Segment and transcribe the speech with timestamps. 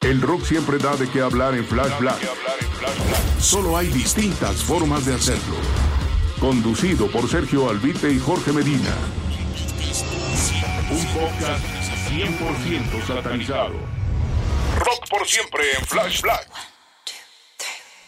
[0.00, 2.18] El rock siempre da de qué hablar en Flash Black.
[3.40, 5.56] Solo hay distintas formas de hacerlo.
[6.38, 8.94] Conducido por Sergio Albite y Jorge Medina.
[10.90, 11.64] Un podcast
[12.10, 13.74] 100% satanizado.
[14.78, 16.48] Rock por siempre en Flash Black.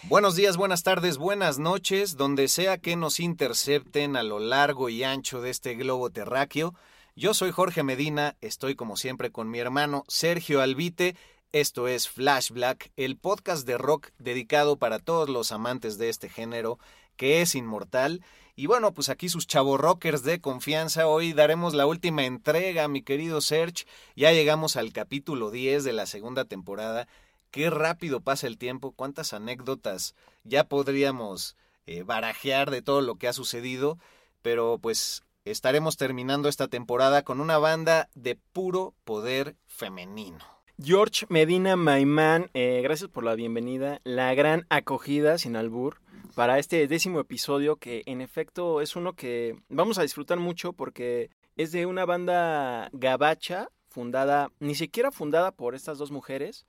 [0.05, 5.03] Buenos días, buenas tardes, buenas noches, donde sea que nos intercepten a lo largo y
[5.03, 6.75] ancho de este globo terráqueo.
[7.19, 11.17] Yo soy Jorge Medina, estoy como siempre con mi hermano Sergio Albite.
[11.51, 16.29] Esto es Flash Black, el podcast de rock dedicado para todos los amantes de este
[16.29, 16.79] género
[17.17, 18.23] que es inmortal.
[18.55, 21.07] Y bueno, pues aquí sus chavo rockers de confianza.
[21.07, 23.87] Hoy daremos la última entrega, mi querido Serge.
[24.15, 27.09] Ya llegamos al capítulo 10 de la segunda temporada.
[27.51, 31.57] Qué rápido pasa el tiempo, cuántas anécdotas ya podríamos
[31.87, 33.99] eh, barajear de todo lo que ha sucedido.
[34.43, 40.39] Pero pues estaremos terminando esta temporada con una banda de puro poder femenino.
[40.83, 46.03] George Medina Maimán, eh, gracias por la bienvenida, la gran acogida sin albur
[46.35, 51.31] para este décimo episodio que en efecto es uno que vamos a disfrutar mucho porque
[51.57, 56.67] es de una banda gabacha fundada, ni siquiera fundada por estas dos mujeres,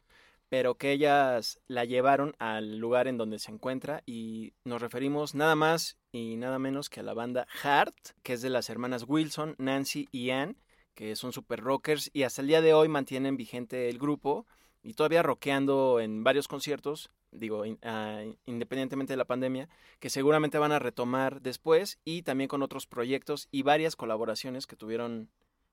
[0.49, 5.55] pero que ellas la llevaron al lugar en donde se encuentra y nos referimos nada
[5.55, 9.55] más y nada menos que a la banda Heart, que es de las hermanas Wilson,
[9.57, 10.57] Nancy y Ann,
[10.93, 14.47] que son super rockers y hasta el día de hoy mantienen vigente el grupo
[14.83, 19.67] y todavía rockeando en varios conciertos, digo, ah, independientemente de la pandemia,
[19.99, 24.77] que seguramente van a retomar después y también con otros proyectos y varias colaboraciones que
[24.77, 25.29] tuvieron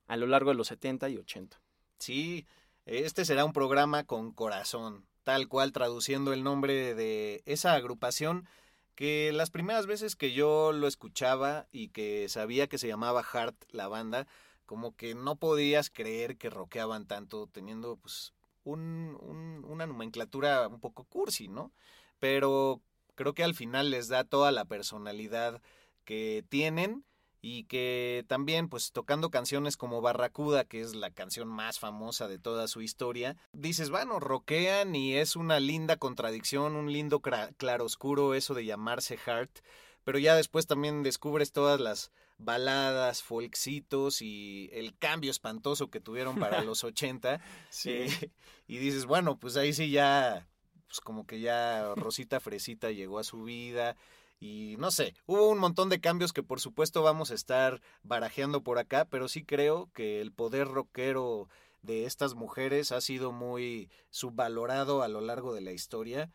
[0.06, 1.60] a lo largo de los 70 y 80.
[1.98, 2.46] Sí,
[2.86, 8.46] este será un programa con corazón, tal cual traduciendo el nombre de esa agrupación
[8.94, 13.56] que las primeras veces que yo lo escuchaba y que sabía que se llamaba Heart
[13.70, 14.26] la banda,
[14.66, 18.32] como que no podías creer que rockeaban tanto teniendo pues
[18.64, 21.72] un, una nomenclatura un poco cursi, ¿no?
[22.18, 22.80] Pero
[23.14, 25.60] creo que al final les da toda la personalidad
[26.04, 27.04] que tienen
[27.46, 32.38] y que también pues tocando canciones como Barracuda, que es la canción más famosa de
[32.38, 38.54] toda su historia, dices, bueno, rockean y es una linda contradicción, un lindo claroscuro eso
[38.54, 39.58] de llamarse Heart,
[40.04, 46.38] pero ya después también descubres todas las baladas, folksitos y el cambio espantoso que tuvieron
[46.38, 47.42] para los 80.
[47.68, 47.90] sí.
[47.90, 48.30] Eh,
[48.66, 50.46] y dices, bueno, pues ahí sí ya,
[50.86, 53.96] pues como que ya Rosita Fresita llegó a su vida.
[54.40, 58.62] Y no sé, hubo un montón de cambios que por supuesto vamos a estar barajeando
[58.62, 61.48] por acá, pero sí creo que el poder rockero
[61.82, 66.30] de estas mujeres ha sido muy subvalorado a lo largo de la historia.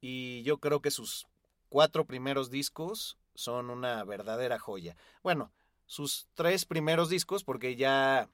[0.00, 1.26] Y yo creo que sus
[1.68, 4.96] cuatro primeros discos son una verdadera joya.
[5.22, 5.52] Bueno,
[5.86, 8.28] sus tres primeros discos, porque ya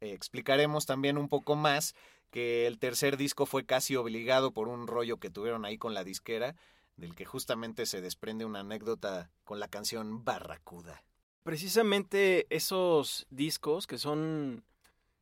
[0.00, 1.94] explicaremos también un poco más
[2.30, 6.04] que el tercer disco fue casi obligado por un rollo que tuvieron ahí con la
[6.04, 6.56] disquera,
[6.96, 11.02] del que justamente se desprende una anécdota con la canción Barracuda.
[11.42, 14.64] Precisamente esos discos que son,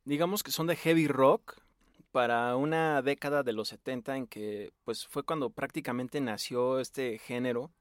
[0.05, 1.63] digamos que son de heavy rock,
[2.13, 7.71] para una década de los 70 en que pues fue cuando prácticamente nació este género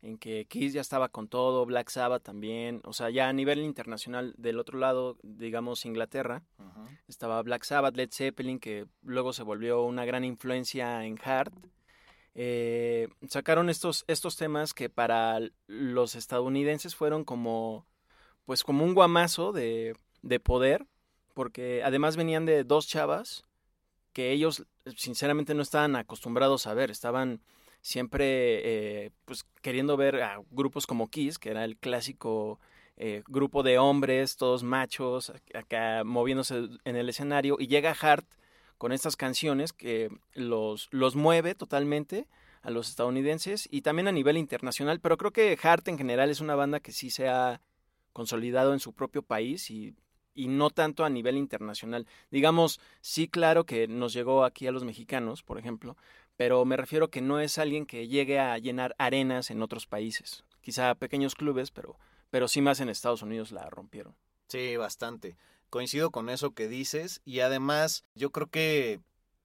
[0.00, 3.60] en que Kiss ya estaba con todo, Black Sabbath también, o sea, ya a nivel
[3.60, 6.42] internacional, del otro lado, digamos Inglaterra,
[7.08, 11.52] estaba Black Sabbath, Led Zeppelin, que luego se volvió una gran influencia en Hard.
[12.34, 17.86] Eh, sacaron estos, estos temas que para los estadounidenses fueron como,
[18.44, 20.86] pues como un guamazo de, de poder,
[21.34, 23.44] porque además venían de dos chavas
[24.12, 24.66] que ellos
[24.96, 27.40] sinceramente no estaban acostumbrados a ver, estaban
[27.80, 32.58] siempre eh, pues queriendo ver a grupos como Kiss, que era el clásico
[32.96, 38.26] eh, grupo de hombres, todos machos, acá moviéndose en el escenario, y llega Hart
[38.84, 42.28] con estas canciones que los, los mueve totalmente
[42.60, 46.42] a los estadounidenses y también a nivel internacional, pero creo que Hart en general es
[46.42, 47.62] una banda que sí se ha
[48.12, 49.94] consolidado en su propio país y,
[50.34, 52.06] y no tanto a nivel internacional.
[52.30, 55.96] Digamos, sí, claro que nos llegó aquí a los mexicanos, por ejemplo,
[56.36, 60.44] pero me refiero que no es alguien que llegue a llenar arenas en otros países.
[60.60, 61.98] Quizá pequeños clubes, pero,
[62.28, 64.14] pero sí más en Estados Unidos la rompieron.
[64.48, 65.38] Sí, bastante.
[65.74, 69.00] Coincido con eso que dices y además yo creo que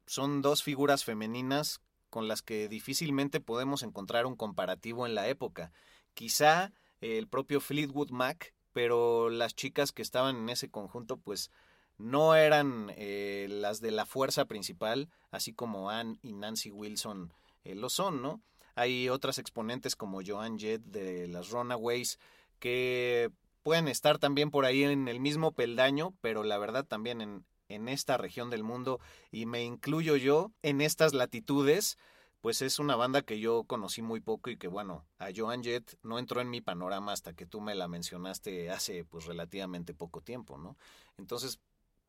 [0.05, 1.81] son dos figuras femeninas
[2.11, 5.71] con las que difícilmente podemos encontrar un comparativo en la época.
[6.13, 6.71] Quizá
[7.01, 11.49] el propio Fleetwood Mac, pero las chicas que estaban en ese conjunto pues
[11.97, 17.33] no eran eh, las de la fuerza principal, así como Anne y Nancy Wilson
[17.63, 18.39] eh, lo son, ¿no?
[18.75, 22.19] Hay otras exponentes como Joan Jett de las Runaways
[22.59, 23.31] que
[23.63, 27.21] pueden estar también por ahí en el mismo peldaño, pero la verdad también
[27.67, 28.99] en, esta región del mundo,
[29.31, 31.97] y me incluyo yo en estas latitudes,
[32.41, 35.97] pues es una banda que yo conocí muy poco y que bueno, a Joan Jett
[36.01, 40.21] no entró en mi panorama hasta que tú me la mencionaste hace pues relativamente poco
[40.21, 40.77] tiempo, ¿no?
[41.17, 41.59] Entonces,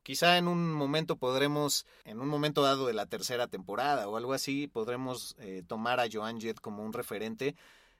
[0.03, 4.33] Quizá en un momento podremos, en un momento dado de la tercera temporada o algo
[4.33, 7.55] así, podremos eh, tomar a Joan Jett como un referente,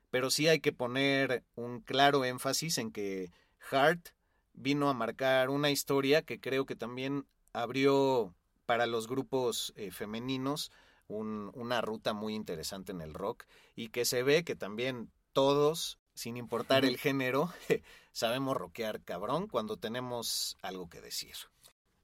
[0.10, 3.32] pero sí hay que poner un claro énfasis en que
[3.70, 4.10] Hart
[4.54, 8.34] vino a marcar una historia que creo que también abrió
[8.66, 10.72] para los grupos eh, femeninos
[11.08, 13.44] una ruta muy interesante en el rock
[13.76, 17.52] y que se ve que también todos, sin importar el género,
[18.14, 21.36] sabemos rockear cabrón cuando tenemos algo que decir.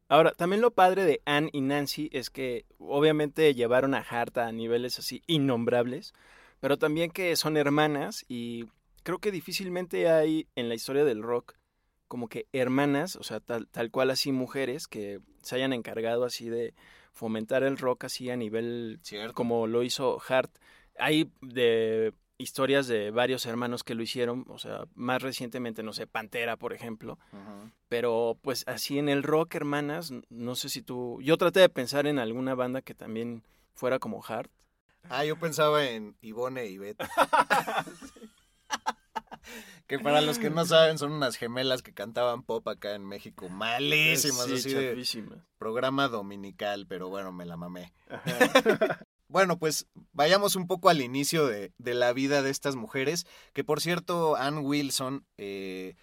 [0.10, 4.52] Ahora, también lo padre de Anne y Nancy es que obviamente llevaron a Hart a
[4.52, 6.14] niveles así innombrables,
[6.60, 8.66] pero también que son hermanas y
[9.08, 11.54] creo que difícilmente hay en la historia del rock
[12.10, 16.50] como que hermanas, o sea, tal, tal cual así mujeres que se hayan encargado así
[16.50, 16.74] de
[17.14, 19.00] fomentar el rock así a nivel
[19.34, 20.52] como lo hizo Hart.
[21.00, 26.06] Hay de historias de varios hermanos que lo hicieron, o sea, más recientemente, no sé,
[26.06, 27.18] Pantera, por ejemplo.
[27.88, 31.22] Pero pues así en el rock, hermanas, no sé si tú...
[31.22, 33.42] Yo traté de pensar en alguna banda que también
[33.74, 34.52] fuera como Hart.
[35.08, 36.98] Ah, yo pensaba en Ivone y Beth.
[39.88, 43.50] que para los que no saben son unas gemelas que cantaban pop acá en México,
[43.50, 44.96] malísimas, así de
[45.58, 47.94] programa dominical, pero bueno, me la mamé.
[49.30, 53.82] Bueno, pues vayamos un poco al inicio de, la vida de estas mujeres, que por
[53.82, 55.96] cierto, Ann Wilson eh,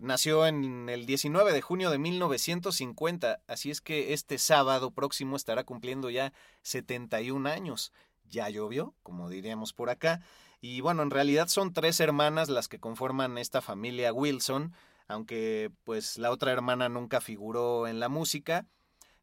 [0.00, 5.64] nació en el 19 de junio de 1950, así es que este sábado próximo estará
[5.64, 7.92] cumpliendo ya 71 años.
[8.24, 10.20] Ya llovió, como diríamos por acá.
[10.64, 14.72] Y bueno, en realidad son tres hermanas las que conforman esta familia Wilson,
[15.08, 18.64] aunque pues la otra hermana nunca figuró en la música,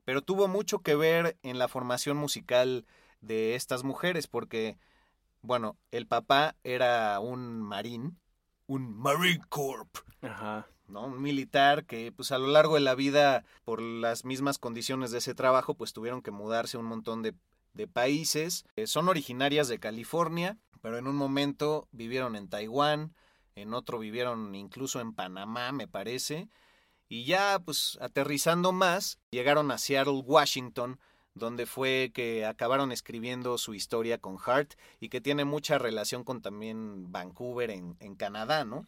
[0.03, 2.85] pero tuvo mucho que ver en la formación musical
[3.21, 4.77] de estas mujeres, porque,
[5.41, 8.19] bueno, el papá era un marín,
[8.67, 9.97] un Marine Corp.
[10.89, 11.05] ¿no?
[11.05, 15.19] Un militar que pues a lo largo de la vida, por las mismas condiciones de
[15.19, 17.33] ese trabajo, pues tuvieron que mudarse un montón de,
[17.73, 18.65] de países.
[18.75, 23.13] Eh, son originarias de California, pero en un momento vivieron en Taiwán,
[23.55, 26.49] en otro vivieron incluso en Panamá, me parece.
[27.07, 30.99] Y ya, pues aterrizando más, llegaron a Seattle, Washington,
[31.33, 36.41] donde fue que acabaron escribiendo su historia con Hart y que tiene mucha relación con
[36.41, 38.85] también Vancouver en, en Canadá, ¿no?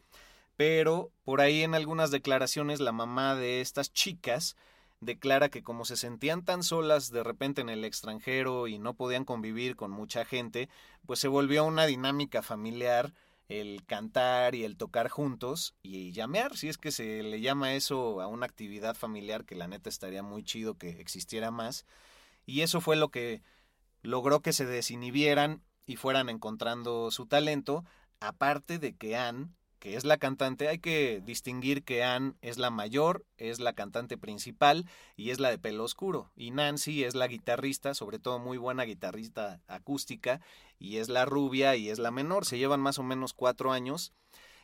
[0.55, 4.55] Pero por ahí en algunas declaraciones la mamá de estas chicas
[5.01, 9.25] declara que como se sentían tan solas de repente en el extranjero y no podían
[9.25, 10.69] convivir con mucha gente,
[11.05, 13.13] pues se volvió una dinámica familiar
[13.49, 18.21] el cantar y el tocar juntos y llamear, si es que se le llama eso
[18.21, 21.85] a una actividad familiar que la neta estaría muy chido que existiera más.
[22.45, 23.41] Y eso fue lo que
[24.03, 27.83] logró que se desinhibieran y fueran encontrando su talento,
[28.21, 29.49] aparte de que Anne,
[29.81, 34.15] que es la cantante, hay que distinguir que Anne es la mayor, es la cantante
[34.15, 34.85] principal
[35.15, 38.83] y es la de pelo oscuro, y Nancy es la guitarrista, sobre todo muy buena
[38.83, 40.39] guitarrista acústica,
[40.77, 44.13] y es la rubia y es la menor, se llevan más o menos cuatro años,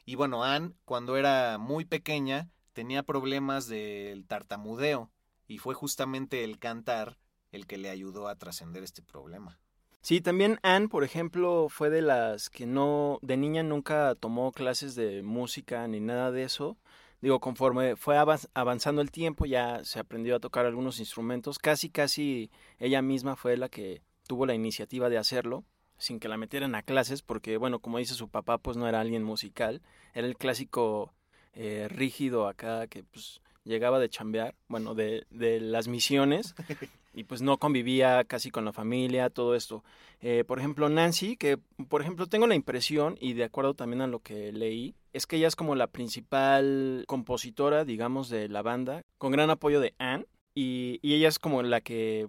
[0.06, 5.12] y bueno, Anne, cuando era muy pequeña, tenía problemas del tartamudeo,
[5.48, 7.18] y fue justamente el cantar
[7.52, 9.60] el que le ayudó a trascender este problema.
[10.02, 14.96] Sí, también Anne, por ejemplo, fue de las que no, de niña nunca tomó clases
[14.96, 16.78] de música ni nada de eso.
[17.20, 18.16] Digo, conforme fue
[18.54, 21.60] avanzando el tiempo, ya se aprendió a tocar algunos instrumentos.
[21.60, 25.66] Casi, casi ella misma fue la que tuvo la iniciativa de hacerlo,
[25.98, 29.02] sin que la metieran a clases, porque, bueno, como dice su papá, pues no era
[29.02, 29.82] alguien musical.
[30.14, 31.14] Era el clásico
[31.54, 36.56] eh, rígido acá que pues llegaba de chambear, bueno, de, de las misiones
[37.14, 39.84] y pues no convivía casi con la familia, todo esto.
[40.22, 41.58] Eh, por ejemplo, Nancy, que
[41.90, 45.38] por ejemplo tengo la impresión, y de acuerdo también a lo que leí, es que
[45.38, 50.26] ella es como la principal compositora, digamos, de la banda, con gran apoyo de Anne,
[50.54, 52.28] y, y ella es como la que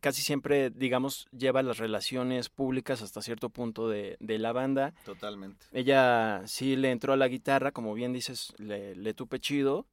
[0.00, 4.94] casi siempre, digamos, lleva las relaciones públicas hasta cierto punto de, de, la banda.
[5.04, 5.66] Totalmente.
[5.72, 9.86] Ella sí le entró a la guitarra, como bien dices, le, le tupe chido.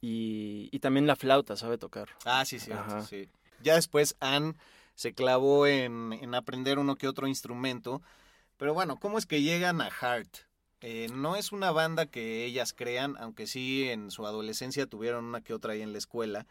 [0.00, 2.10] Y, y, también la flauta sabe tocar.
[2.26, 2.70] Ah, sí, sí,
[3.08, 3.26] sí.
[3.62, 4.54] Ya después Anne
[4.94, 8.02] se clavó en, en, aprender uno que otro instrumento.
[8.56, 10.36] Pero bueno, ¿cómo es que llegan a Heart?
[10.86, 15.40] Eh, no es una banda que ellas crean, aunque sí en su adolescencia tuvieron una
[15.40, 16.46] que otra ahí en la escuela.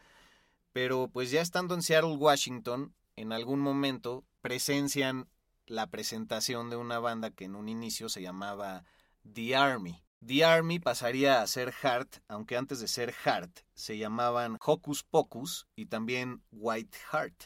[0.72, 5.28] Pero pues ya estando en Seattle, Washington, en algún momento presencian
[5.66, 8.84] la presentación de una banda que en un inicio se llamaba
[9.32, 10.02] The Army.
[10.26, 15.66] The Army pasaría a ser Heart, aunque antes de ser Heart se llamaban Hocus Pocus
[15.76, 17.44] y también White Heart.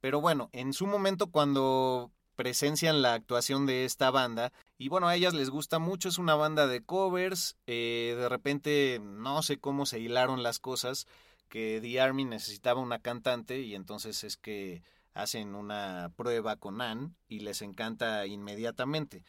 [0.00, 5.14] Pero bueno, en su momento cuando presencian la actuación de esta banda y bueno, a
[5.14, 9.86] ellas les gusta mucho, es una banda de covers, eh, de repente no sé cómo
[9.86, 11.06] se hilaron las cosas,
[11.48, 14.82] que The Army necesitaba una cantante y entonces es que
[15.14, 19.22] hacen una prueba con Anne y les encanta inmediatamente.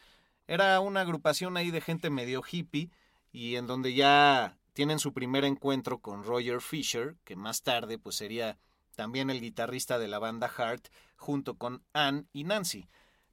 [0.52, 2.90] Era una agrupación ahí de gente medio hippie
[3.32, 8.16] y en donde ya tienen su primer encuentro con Roger Fisher, que más tarde pues
[8.16, 8.58] sería
[8.94, 12.86] también el guitarrista de la banda Heart, junto con Ann y Nancy.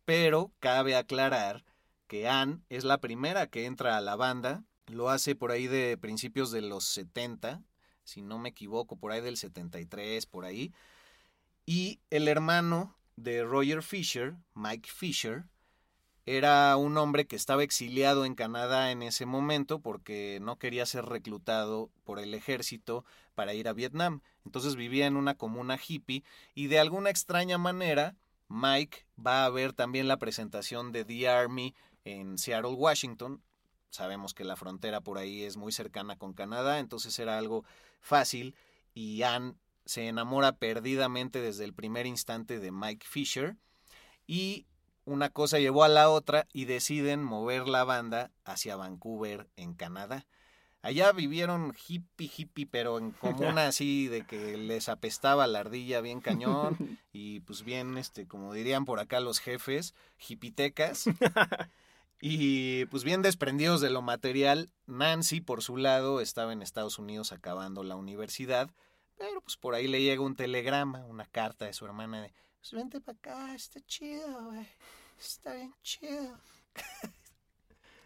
[0.05, 1.65] Pero cabe aclarar
[2.07, 5.97] que Ann es la primera que entra a la banda, lo hace por ahí de
[5.97, 7.61] principios de los 70,
[8.05, 10.73] si no me equivoco, por ahí del 73, por ahí.
[11.65, 15.43] Y el hermano de Roger Fisher, Mike Fisher,
[16.37, 21.05] era un hombre que estaba exiliado en Canadá en ese momento porque no quería ser
[21.05, 24.21] reclutado por el ejército para ir a Vietnam.
[24.45, 28.15] Entonces vivía en una comuna hippie y de alguna extraña manera
[28.47, 31.73] Mike va a ver también la presentación de The Army
[32.05, 33.41] en Seattle, Washington.
[33.89, 37.65] Sabemos que la frontera por ahí es muy cercana con Canadá, entonces era algo
[38.01, 38.55] fácil
[38.93, 39.55] y Anne
[39.85, 43.57] se enamora perdidamente desde el primer instante de Mike Fisher
[44.27, 44.67] y
[45.05, 50.25] una cosa llevó a la otra y deciden mover la banda hacia Vancouver, en Canadá.
[50.81, 56.21] Allá vivieron hippie, hippie, pero en comuna así de que les apestaba la ardilla bien
[56.21, 56.77] cañón
[57.11, 59.93] y pues bien, este, como dirían por acá los jefes,
[60.27, 61.05] hipitecas.
[62.21, 67.31] Y pues bien desprendidos de lo material, Nancy por su lado estaba en Estados Unidos
[67.31, 68.69] acabando la universidad,
[69.17, 72.73] pero pues por ahí le llega un telegrama, una carta de su hermana de, pues
[72.73, 74.67] vente para acá, está chido, güey.
[75.19, 76.37] Está bien chido.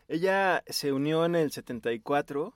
[0.08, 2.56] Ella se unió en el 74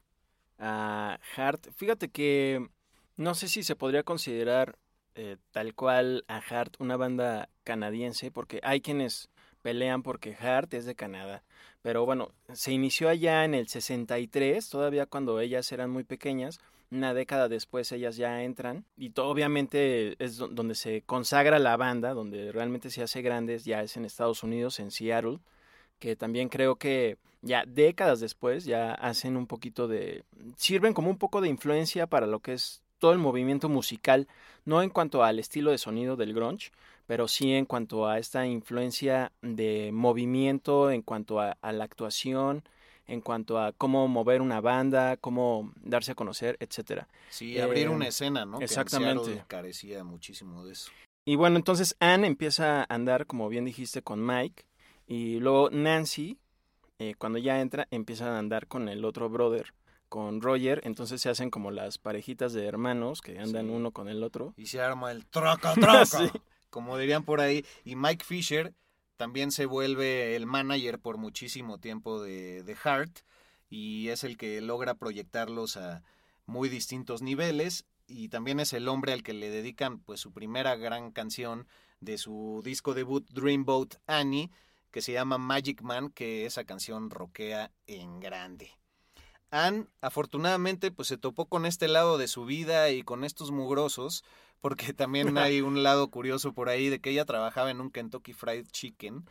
[0.60, 1.68] a Hart.
[1.75, 2.68] Fíjate que
[3.16, 4.77] no sé si se podría considerar
[5.16, 9.30] eh, tal cual a Hart una banda canadiense, porque hay quienes
[9.62, 11.44] pelean porque Hart es de Canadá.
[11.82, 16.60] Pero bueno, se inició allá en el 63, todavía cuando ellas eran muy pequeñas.
[16.89, 22.13] Una década después ellas ya entran y todo, obviamente es donde se consagra la banda,
[22.13, 25.39] donde realmente se hace grandes, ya es en Estados Unidos, en Seattle,
[26.00, 30.24] que también creo que ya décadas después ya hacen un poquito de...
[30.56, 34.27] sirven como un poco de influencia para lo que es todo el movimiento musical,
[34.65, 36.72] no en cuanto al estilo de sonido del grunge,
[37.06, 42.63] pero sí en cuanto a esta influencia de movimiento, en cuanto a, a la actuación,
[43.07, 47.07] en cuanto a cómo mover una banda, cómo darse a conocer, etcétera.
[47.29, 48.59] Sí, abrir una eh, escena, ¿no?
[48.59, 49.33] Exactamente.
[49.33, 50.91] Que carecía muchísimo de eso.
[51.25, 54.65] Y bueno, entonces Anne empieza a andar, como bien dijiste, con Mike,
[55.07, 56.37] y luego Nancy,
[56.99, 59.73] eh, cuando ya entra, empieza a andar con el otro brother,
[60.09, 64.23] con Roger, entonces se hacen como las parejitas de hermanos que andan uno con el
[64.23, 64.53] otro.
[64.57, 65.73] Y se arma el troca,
[66.05, 66.29] sí.
[66.69, 67.65] como dirían por ahí.
[67.83, 68.73] Y Mike Fisher
[69.17, 73.19] también se vuelve el manager por muchísimo tiempo de, de Hart
[73.69, 76.03] y es el que logra proyectarlos a
[76.45, 80.75] muy distintos niveles y también es el hombre al que le dedican pues su primera
[80.75, 81.67] gran canción
[82.00, 84.50] de su disco debut Dreamboat Annie
[84.91, 88.71] que se llama Magic Man que esa canción roquea en grande.
[89.51, 94.24] Anne afortunadamente pues se topó con este lado de su vida y con estos mugrosos
[94.61, 98.33] porque también hay un lado curioso por ahí de que ella trabajaba en un Kentucky
[98.33, 99.25] Fried Chicken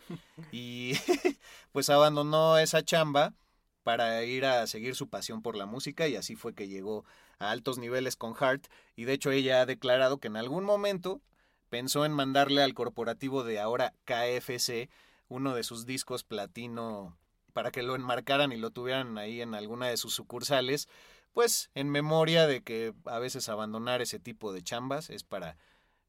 [0.52, 0.92] y
[1.73, 3.35] pues abandonó esa chamba
[3.83, 7.04] para ir a seguir su pasión por la música y así fue que llegó
[7.38, 8.66] a altos niveles con Hart
[8.97, 11.21] y de hecho ella ha declarado que en algún momento
[11.68, 14.88] pensó en mandarle al corporativo de ahora KFC
[15.28, 17.16] uno de sus discos platino
[17.52, 20.90] para que lo enmarcaran y lo tuvieran ahí en alguna de sus sucursales,
[21.37, 25.59] pues en memoria de que a veces abandonar ese tipo de chambas es para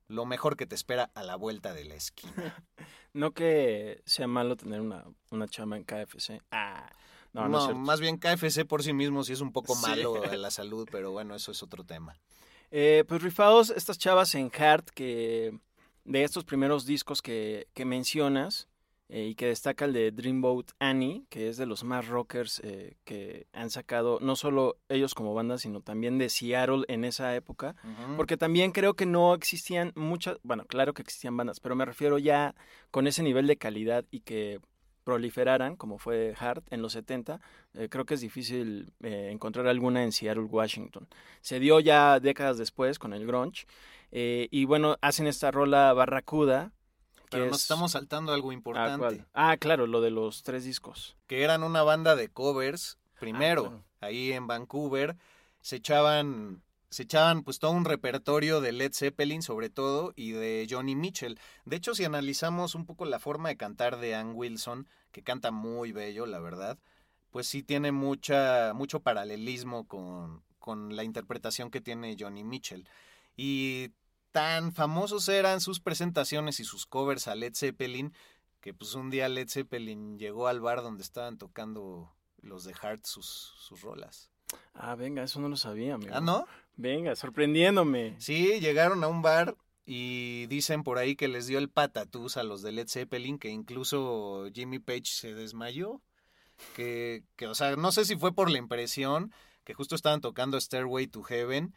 [0.08, 2.64] lo mejor que te espera a la vuelta de la esquina.
[3.14, 6.42] no que sea malo tener una, una chamba en KFC.
[6.52, 6.90] Ah,
[7.34, 10.50] no, no, más bien KFC por sí mismo sí es un poco malo a la
[10.50, 12.18] salud, pero bueno, eso es otro tema.
[12.72, 15.60] Eh, pues rifados estas chavas en Heart que
[16.06, 18.70] de estos primeros discos que, que mencionas
[19.10, 22.98] eh, y que destaca el de Dreamboat Annie, que es de los más rockers eh,
[23.06, 27.78] que han sacado no solo ellos como banda, sino también de Seattle en esa época,
[28.18, 32.18] porque también creo que no existían muchas, bueno, claro que existían bandas, pero me refiero
[32.18, 32.54] ya
[32.92, 34.60] con ese nivel de calidad y que
[35.06, 37.40] proliferaran, como fue Hart en los 70,
[37.76, 41.08] eh, creo que es difícil encontrar alguna en Seattle, Washington.
[41.40, 43.68] Se dio ya décadas después con el grunge,
[44.12, 46.74] y bueno, hacen esta rola Barracuda,
[47.30, 49.26] pero nos estamos saltando algo importante.
[49.34, 51.16] Ah, claro, lo de los tres discos.
[51.28, 55.18] Que eran una banda de covers, primero, ah, ahí en Vancouver.
[55.62, 60.68] Se echaban, se echaban pues todo un repertorio de Led Zeppelin sobre todo y de
[60.70, 61.40] Johnny Mitchell.
[61.66, 65.52] De hecho, si analizamos un poco la forma de cantar de Ann Wilson, que canta
[65.52, 66.78] muy bello, la verdad,
[67.32, 72.88] pues sí tiene mucha, mucho paralelismo con, con la interpretación que tiene Johnny Mitchell.
[73.36, 73.92] Y
[74.32, 78.14] tan famosos eran sus presentaciones y sus covers a Led Zeppelin,
[78.62, 83.06] que pues un día Led Zeppelin llegó al bar donde estaban tocando los de Heart
[83.06, 84.32] sus, sus rolas.
[84.74, 86.14] Ah, venga, eso no lo sabía, amigo.
[86.16, 86.46] ¿Ah, no?
[86.76, 88.16] Venga, sorprendiéndome.
[88.20, 92.44] Sí, llegaron a un bar y dicen por ahí que les dio el patatús a
[92.44, 96.02] los de Led Zeppelin, que incluso Jimmy Page se desmayó.
[96.76, 99.32] Que, que, o sea, no sé si fue por la impresión,
[99.64, 101.74] que justo estaban tocando Stairway to Heaven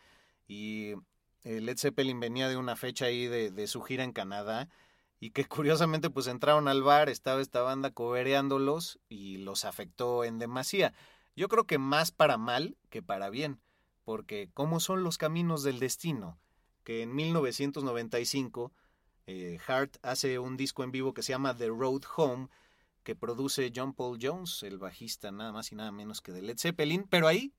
[0.49, 0.95] y
[1.44, 4.68] Led Zeppelin venía de una fecha ahí de, su gira en Canadá
[5.18, 10.38] y que curiosamente pues entraron al bar, estaba esta banda cobereándolos y los afectó en
[10.38, 10.92] demasía.
[11.37, 13.61] Yo creo que más para mal que para bien,
[14.04, 16.38] porque ¿cómo son los caminos del destino?
[16.85, 18.73] Que en 1995
[19.26, 22.48] eh, Hart hace un disco en vivo que se llama The Road Home,
[23.05, 26.59] que produce John Paul Jones, el bajista nada más y nada menos que de Led
[26.59, 27.55] Zeppelin, pero ahí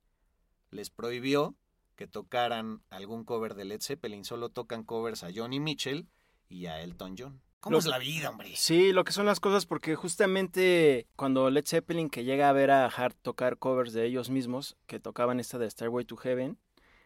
[0.69, 1.55] les prohibió
[2.01, 6.07] que tocaran algún cover de Led Zeppelin, solo tocan covers a Johnny Mitchell
[6.49, 7.43] y a Elton John.
[7.59, 8.49] ¿Cómo es la vida, hombre?
[8.55, 12.71] Sí, lo que son las cosas, porque justamente cuando Led Zeppelin que llega a ver
[12.71, 16.57] a Hart tocar covers de ellos mismos, que tocaban esta de Stairway to Heaven,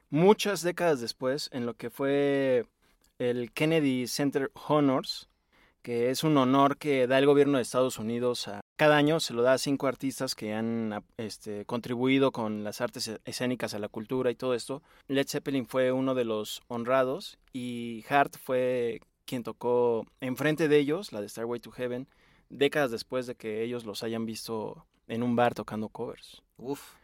[0.09, 2.65] muchas décadas después, en lo que fue
[3.17, 5.27] el Kennedy Center Honors,
[5.85, 9.35] que es un honor que da el gobierno de Estados Unidos a cada año se
[9.35, 13.79] lo da a cinco artistas que han este, contribuido con las artes e-, escénicas a
[13.79, 14.81] la cultura y todo esto.
[15.07, 21.13] Led Zeppelin fue uno de los honrados y Hart fue quien tocó enfrente de ellos,
[21.13, 22.07] la de Starway to Heaven,
[22.49, 26.41] décadas después de que ellos los hayan visto en un bar tocando covers.
[26.57, 26.95] Uf.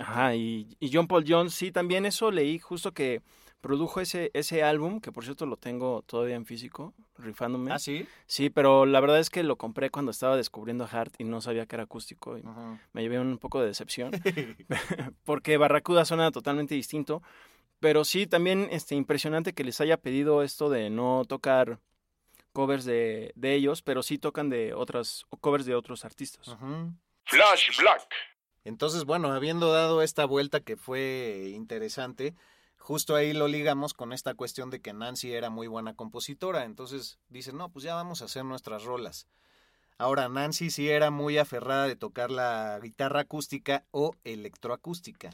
[0.00, 3.22] ajá, y, y John Paul Jones, sí, también eso leí justo que
[3.62, 7.72] produjo ese, ese álbum, que por cierto lo tengo todavía en físico, rifándome.
[7.72, 8.06] ¿Ah, sí?
[8.26, 11.64] Sí, pero la verdad es que lo compré cuando estaba descubriendo Heart y no sabía
[11.64, 12.36] que era acústico.
[12.36, 12.42] Y
[12.92, 14.10] me llevé un poco de decepción,
[15.24, 17.22] porque Barracuda suena totalmente distinto.
[17.80, 21.78] Pero sí, también este, impresionante que les haya pedido esto de no tocar
[22.52, 26.56] covers de, de ellos, pero sí tocan de otras covers de otros artistas.
[27.24, 28.08] Flash Black.
[28.64, 32.34] Entonces, bueno, habiendo dado esta vuelta que fue interesante,
[32.82, 36.64] justo ahí lo ligamos con esta cuestión de que Nancy era muy buena compositora.
[36.64, 39.28] Entonces dice, no, pues ya vamos a hacer nuestras rolas.
[39.98, 45.30] Ahora, Nancy sí era muy aferrada de tocar la guitarra acústica o electroacústica.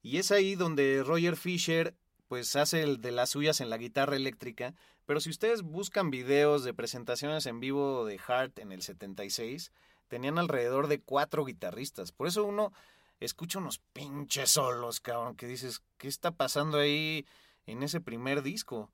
[0.00, 1.94] Y es ahí donde Roger Fisher
[2.26, 6.64] pues hace el de las suyas en la guitarra eléctrica, pero si ustedes buscan videos
[6.64, 9.70] de presentaciones en vivo de Hart en el 76,
[10.08, 12.12] tenían alrededor de cuatro guitarristas.
[12.12, 12.72] Por eso uno
[13.24, 17.26] escucha unos pinches solos, cabrón, que dices, ¿qué está pasando ahí
[17.66, 18.90] en ese primer disco?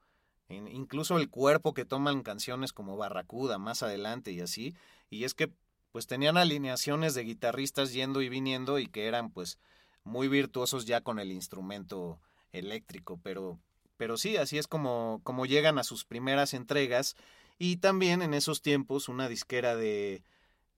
[0.51, 4.75] incluso el cuerpo que toman canciones como Barracuda más adelante y así.
[5.11, 5.53] Y es que
[5.93, 9.59] pues tenían alineaciones de guitarristas yendo y viniendo y que eran pues
[10.05, 12.21] muy virtuosos ya con el instrumento
[12.53, 13.59] eléctrico, pero
[13.97, 17.17] pero sí, así es como como llegan a sus primeras entregas
[17.59, 20.23] y también en esos tiempos una disquera de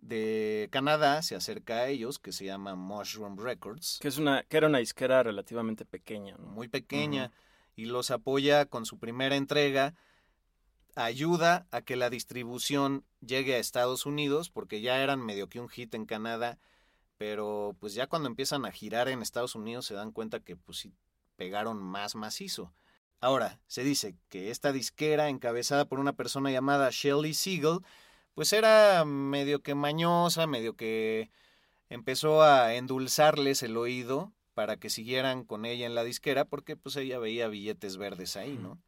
[0.01, 3.99] de Canadá se acerca a ellos, que se llama Mushroom Records.
[4.01, 6.37] Que, es una, que era una disquera relativamente pequeña.
[6.39, 7.33] Muy pequeña.
[7.77, 9.95] Y los apoya con su primera entrega.
[10.97, 15.69] Ayuda a que la distribución llegue a Estados Unidos, porque ya eran medio que un
[15.69, 16.59] hit en Canadá.
[17.19, 20.79] Pero pues ya cuando empiezan a girar en Estados Unidos se dan cuenta que pues
[20.79, 20.95] sí
[21.37, 22.73] pegaron más macizo.
[23.21, 27.81] Ahora, se dice que esta disquera, encabezada por una persona llamada Shelly Siegel,
[28.41, 31.31] pues era medio que mañosa, medio que
[31.91, 36.97] empezó a endulzarles el oído para que siguieran con ella en la disquera porque pues
[36.97, 38.81] ella veía billetes verdes ahí, ¿no?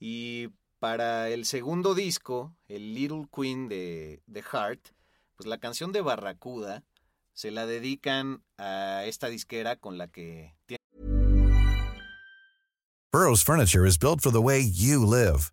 [0.00, 0.48] Y
[0.80, 4.88] para el segundo disco, el Little Queen de, de Heart,
[5.36, 6.82] pues la canción de Barracuda
[7.32, 10.80] se la dedican a esta disquera con la que tiene
[13.12, 15.52] Burrow's furniture is built for the way you live.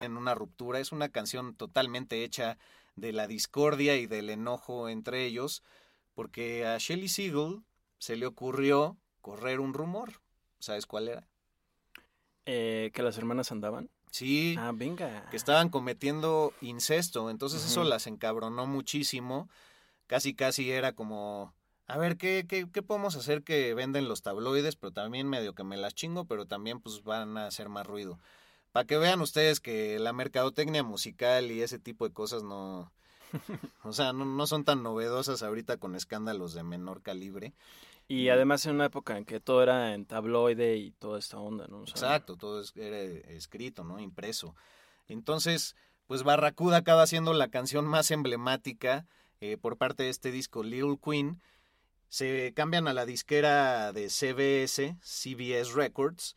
[0.00, 0.80] En una ruptura.
[0.80, 2.58] Es una canción totalmente hecha
[2.96, 5.62] de la discordia y del enojo entre ellos,
[6.14, 7.62] porque a Shelly Siegel
[7.98, 10.20] se le ocurrió correr un rumor.
[10.58, 11.28] ¿Sabes cuál era?
[12.46, 13.90] Eh, que las hermanas andaban.
[14.10, 15.28] Sí, Ah, venga.
[15.30, 17.30] que estaban cometiendo incesto.
[17.30, 17.88] Entonces eso Ujú.
[17.90, 19.48] las encabronó muchísimo.
[20.08, 21.54] Casi, casi era como,
[21.86, 24.74] a ver, ¿qué, qué, qué podemos hacer que venden los tabloides?
[24.74, 28.18] Pero también medio que me las chingo, pero también pues van a hacer más ruido.
[28.72, 32.92] Para que vean ustedes que la mercadotecnia musical y ese tipo de cosas no...
[33.84, 37.54] O sea, no, no son tan novedosas ahorita con escándalos de menor calibre.
[38.10, 41.68] Y además en una época en que todo era en tabloide y toda esta onda,
[41.68, 41.82] ¿no?
[41.82, 44.00] O sea, Exacto, todo era escrito, ¿no?
[44.00, 44.56] Impreso.
[45.06, 45.76] Entonces,
[46.08, 49.06] pues Barracuda acaba siendo la canción más emblemática
[49.40, 51.40] eh, por parte de este disco, Little Queen.
[52.08, 56.34] Se cambian a la disquera de CBS, CBS Records,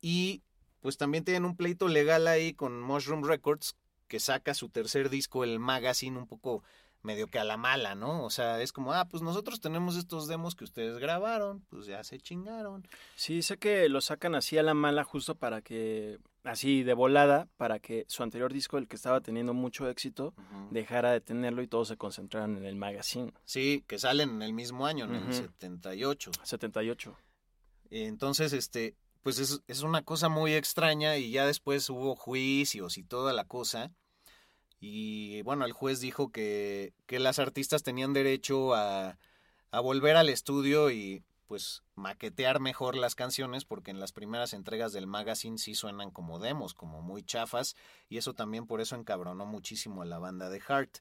[0.00, 0.40] y
[0.82, 3.76] pues también tienen un pleito legal ahí con Mushroom Records,
[4.08, 6.62] que saca su tercer disco, el Magazine, un poco
[7.02, 8.22] medio que a la mala, ¿no?
[8.24, 12.04] O sea, es como, ah, pues nosotros tenemos estos demos que ustedes grabaron, pues ya
[12.04, 12.86] se chingaron.
[13.16, 17.48] Sí, sé que lo sacan así a la mala justo para que, así de volada,
[17.56, 20.34] para que su anterior disco, el que estaba teniendo mucho éxito,
[20.70, 23.32] dejara de tenerlo y todos se concentraran en el magazine.
[23.44, 25.32] Sí, que salen en el mismo año, en el Ujú.
[25.32, 26.30] 78.
[26.44, 27.16] 78.
[27.90, 33.02] Entonces, este, pues es, es una cosa muy extraña y ya después hubo juicios y
[33.04, 33.92] toda la cosa.
[34.80, 39.18] Y bueno, el juez dijo que, que las artistas tenían derecho a,
[39.70, 44.92] a volver al estudio y pues maquetear mejor las canciones porque en las primeras entregas
[44.92, 47.76] del magazine sí suenan como demos, como muy chafas
[48.08, 50.98] y eso también por eso encabronó muchísimo a la banda de Heart.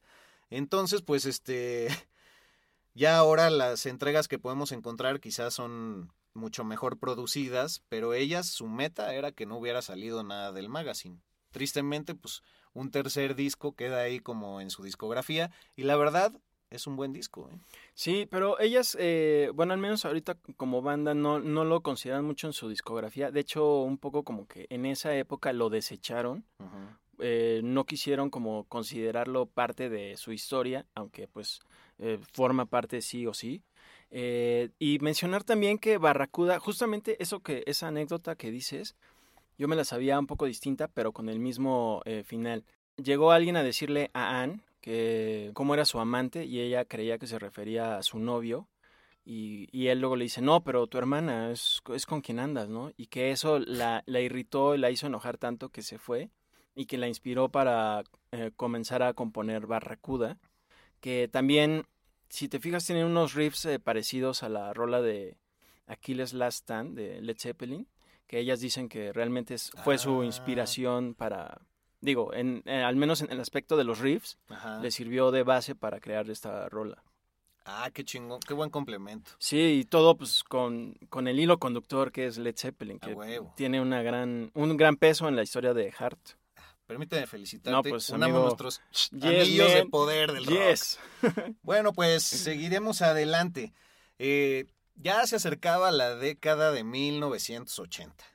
[0.50, 1.88] Entonces, pues este
[2.94, 8.68] ya ahora las entregas que podemos encontrar quizás son mucho mejor producidas, pero ellas su
[8.68, 11.20] meta era que no hubiera salido nada del magazine.
[11.52, 12.42] Tristemente, pues
[12.74, 16.34] un tercer disco queda ahí como en su discografía y la verdad
[16.72, 17.50] es un buen disco.
[17.52, 17.58] ¿eh?
[17.94, 22.48] Sí, pero ellas, eh, bueno, al menos ahorita como banda no, no lo consideran mucho
[22.48, 23.30] en su discografía.
[23.30, 26.46] De hecho, un poco como que en esa época lo desecharon.
[27.20, 31.60] Eh, no quisieron como considerarlo parte de su historia, aunque pues
[32.00, 33.62] eh, forma parte sí o sí.
[34.12, 38.96] Eh, y mencionar también que Barracuda, justamente eso que, esa anécdota que dices,
[39.58, 42.66] yo me la sabía un poco distinta, pero con el mismo eh, final.
[42.98, 47.28] Llegó alguien a decirle a Anne que cómo era su amante y ella creía que
[47.28, 48.68] se refería a su novio.
[49.24, 52.70] Y, y él luego le dice, no, pero tu hermana es, es con quien andas,
[52.70, 52.92] ¿no?
[52.98, 56.32] Y que eso la, la irritó y la hizo enojar tanto que se fue
[56.76, 60.38] y que la inspiró para eh, comenzar a componer Barracuda,
[61.02, 61.86] que también,
[62.32, 65.38] si te fijas, tiene unos riffs eh, parecidos a la rola de
[65.88, 67.88] Achilles Last Stand de Led Zeppelin,
[68.28, 70.26] que ellas dicen que realmente es- fue su Ah.
[70.26, 71.62] inspiración para,
[72.00, 74.80] digo, en, eh, al menos en el aspecto de los riffs, Ajá.
[74.80, 77.04] le sirvió de base para crear esta rola.
[77.66, 79.32] Ah, qué chingón, qué buen complemento.
[79.38, 83.16] Sí, y todo pues con, con el hilo conductor que es Led Zeppelin, que
[83.56, 86.20] tiene una gran, un gran peso en la historia de Heart.
[86.92, 87.72] Permíteme felicitarte.
[87.72, 88.46] No, pues, Unamos amigo.
[88.48, 90.56] nuestros Yes, anillos de poder del rock.
[90.58, 91.00] Yes.
[91.64, 93.72] Bueno, pues seguiremos adelante.
[94.20, 98.26] Eh, ya se acercaba la década de 1980.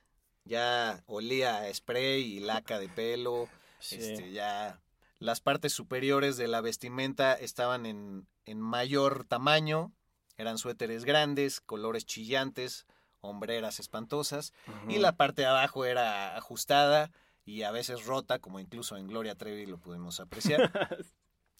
[0.46, 3.50] Ya olía a spray y laca de pelo.
[3.78, 3.96] Sí.
[3.96, 4.80] Este, ya
[5.18, 9.92] las partes superiores de la vestimenta estaban en, en mayor tamaño.
[10.38, 12.86] Eran suéteres grandes, colores chillantes,
[13.20, 14.54] hombreras espantosas.
[14.88, 17.10] Y la parte de abajo era ajustada
[17.46, 20.70] y a veces rota, como incluso en Gloria Trevi lo pudimos apreciar.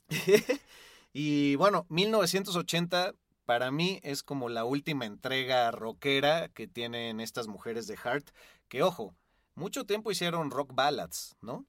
[1.15, 3.15] y bueno, 1980
[3.47, 8.31] para mí es como la última entrega rockera que tienen estas mujeres de Heart,
[8.69, 9.15] que ojo,
[9.55, 11.65] mucho tiempo hicieron rock ballads, ¿no?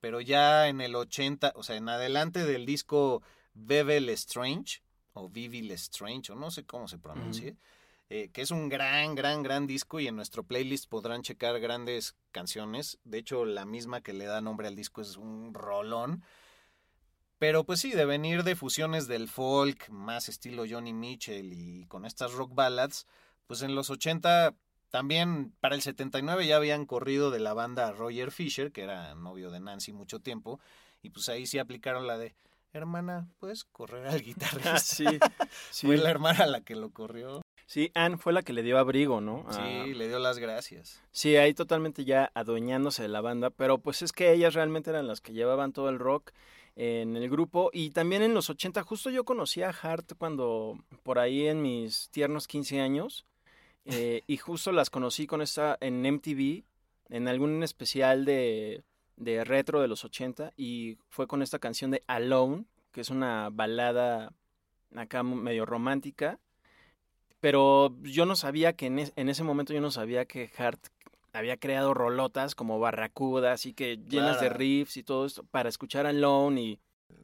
[0.00, 5.70] Pero ya en el 80, o sea, en adelante del disco Bevel Strange, o Vivi
[5.72, 7.56] Strange, o no sé cómo se pronuncie,
[8.10, 12.16] eh, que es un gran, gran, gran disco y en nuestro playlist podrán checar grandes
[12.32, 12.98] canciones.
[13.04, 16.22] De hecho, la misma que le da nombre al disco es un rolón.
[17.38, 22.04] Pero pues sí, de venir de fusiones del folk, más estilo Johnny Mitchell y con
[22.04, 23.06] estas rock ballads,
[23.46, 24.56] pues en los 80
[24.90, 29.50] también para el 79 ya habían corrido de la banda Roger Fisher, que era novio
[29.50, 30.60] de Nancy mucho tiempo,
[31.02, 32.34] y pues ahí sí aplicaron la de,
[32.72, 34.74] hermana, puedes correr al guitarrista.
[34.74, 35.04] Ah, sí,
[35.70, 35.86] sí.
[35.86, 37.42] Fue la hermana la que lo corrió.
[37.68, 39.44] Sí, Anne fue la que le dio abrigo, ¿no?
[39.50, 41.02] Sí, le dio las gracias.
[41.10, 45.06] Sí, ahí totalmente ya adueñándose de la banda, pero pues es que ellas realmente eran
[45.06, 46.32] las que llevaban todo el rock
[46.76, 51.18] en el grupo y también en los 80, justo yo conocí a Hart cuando por
[51.18, 53.26] ahí en mis tiernos 15 años
[53.84, 56.64] eh, y justo las conocí con esta en MTV,
[57.10, 58.82] en algún especial de,
[59.16, 63.50] de retro de los 80 y fue con esta canción de Alone, que es una
[63.52, 64.32] balada
[64.96, 66.40] acá medio romántica.
[67.40, 70.80] Pero yo no sabía que en, es- en ese momento yo no sabía que Hart
[71.32, 76.06] había creado rolotas como Barracuda, así que llenas de riffs y todo esto para escuchar
[76.06, 76.78] Alone y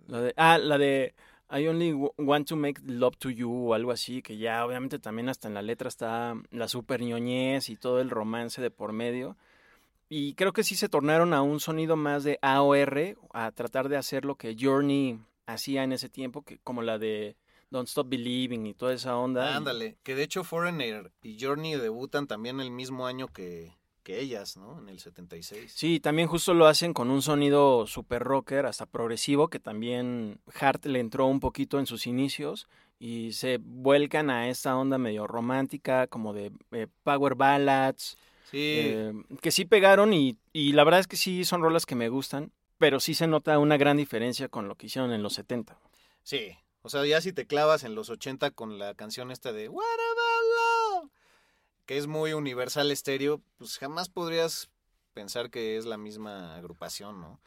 [0.07, 1.15] la de, ah, la de
[1.51, 5.29] I only want to make love to you o algo así, que ya obviamente también
[5.29, 9.37] hasta en la letra está la super ñoñez y todo el romance de por medio.
[10.09, 13.97] Y creo que sí se tornaron a un sonido más de AOR, a tratar de
[13.97, 17.37] hacer lo que Journey hacía en ese tiempo, que como la de
[17.75, 19.51] Don't Stop Believing y toda esa onda.
[19.51, 23.73] y- Ándale, que de hecho Foreigner y Journey debutan también el mismo año que,
[24.05, 24.79] que ellas, ¿no?
[24.79, 25.73] En el 76.
[25.75, 30.85] Sí, también justo lo hacen con un sonido super rocker, hasta progresivo, que también Hart
[30.87, 32.69] le entró un poquito en sus inicios
[33.01, 38.17] y se vuelcan a esta onda medio romántica, como de eh, power ballads,
[38.51, 41.97] Sí, eh, que sí pegaron y, y la verdad es que sí son rolas que
[41.97, 45.33] me gustan, pero sí se nota una gran diferencia con lo que hicieron en los
[45.33, 45.77] 70.
[46.23, 46.57] sí.
[46.87, 49.83] O sea, ya si te clavas en los 80 con la canción esta de What
[49.83, 51.11] About Love,
[51.87, 54.69] que es muy universal estéreo, pues jamás podrías
[55.15, 57.41] pensar que es la misma agrupación, ¿no?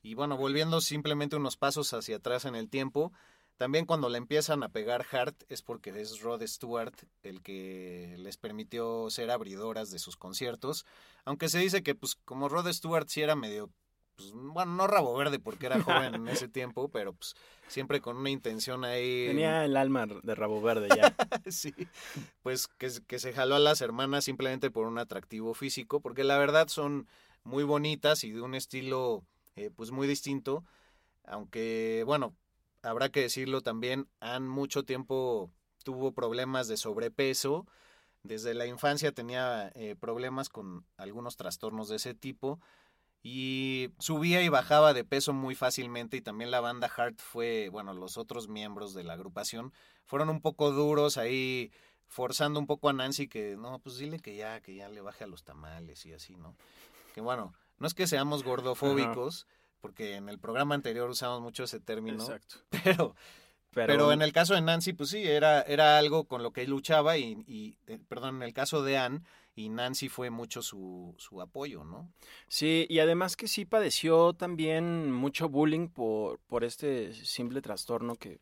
[0.00, 3.12] Y bueno, volviendo simplemente unos pasos hacia atrás en el tiempo,
[3.58, 8.38] también cuando le empiezan a pegar hard es porque es Rod Stewart el que les
[8.38, 10.86] permitió ser abridoras de sus conciertos,
[11.26, 13.70] aunque se dice que pues como Rod Stewart sí era medio,
[14.18, 17.34] pues, bueno, no rabo verde porque era joven en ese tiempo, pero pues
[17.68, 19.26] siempre con una intención ahí...
[19.28, 21.16] Tenía el alma de rabo verde ya.
[21.50, 21.72] sí,
[22.42, 26.24] pues que, se- que se jaló a las hermanas simplemente por un atractivo físico, porque
[26.24, 27.06] la verdad son
[27.44, 30.64] muy bonitas y de un estilo eh, pues muy distinto,
[31.24, 32.34] aunque bueno,
[32.82, 35.50] habrá que decirlo también, han mucho tiempo
[35.84, 37.66] tuvo problemas de sobrepeso,
[38.24, 42.60] desde la infancia tenía eh, problemas con algunos trastornos de ese tipo
[43.22, 47.92] y subía y bajaba de peso muy fácilmente y también la banda Heart fue, bueno,
[47.92, 49.72] los otros miembros de la agrupación
[50.04, 51.72] fueron un poco duros ahí
[52.06, 55.24] forzando un poco a Nancy que no, pues dile que ya, que ya le baje
[55.24, 56.56] a los tamales y así, ¿no?
[57.14, 59.46] Que bueno, no es que seamos gordofóbicos,
[59.80, 62.56] porque en el programa anterior usamos mucho ese término, Exacto.
[62.84, 63.14] pero,
[63.74, 66.66] Pero, pero en el caso de Nancy, pues sí, era, era algo con lo que
[66.66, 69.20] luchaba y, y eh, perdón, en el caso de Anne
[69.58, 72.08] y Nancy fue mucho su, su apoyo, ¿no?
[72.46, 78.38] Sí, y además que sí padeció también mucho bullying por, por este simple trastorno que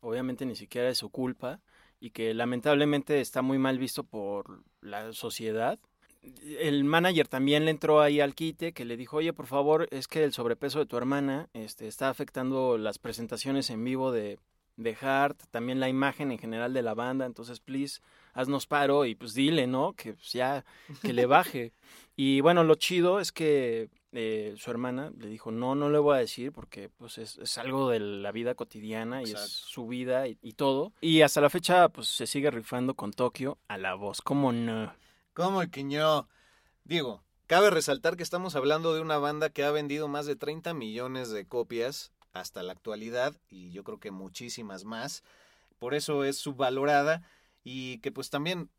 [0.00, 1.60] obviamente ni siquiera es su culpa
[2.00, 5.78] y que lamentablemente está muy mal visto por la sociedad.
[6.58, 10.08] El manager también le entró ahí al quite que le dijo, oye, por favor, es
[10.08, 14.40] que el sobrepeso de tu hermana este, está afectando las presentaciones en vivo de,
[14.76, 18.00] de Hart, también la imagen en general de la banda, entonces, please,
[18.36, 19.94] haznos paro y pues dile, ¿no?
[19.94, 20.64] Que pues, ya,
[21.02, 21.72] que le baje.
[22.18, 26.16] Y bueno, lo chido es que eh, su hermana le dijo, no, no le voy
[26.16, 30.26] a decir porque pues es, es algo de la vida cotidiana y es su vida
[30.26, 30.94] y, y todo.
[31.02, 34.94] Y hasta la fecha pues se sigue rifando con Tokio a la voz, ¿cómo no?
[35.34, 36.26] ¿Cómo que no?
[36.84, 40.72] Digo, cabe resaltar que estamos hablando de una banda que ha vendido más de 30
[40.72, 45.22] millones de copias hasta la actualidad y yo creo que muchísimas más.
[45.78, 47.28] Por eso es subvalorada
[47.68, 48.70] y que pues también